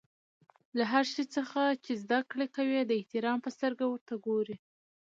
[0.77, 4.57] له هر شي څخه چي زدکړه کوى؛ د احترام په سترګه ورته ګورئ!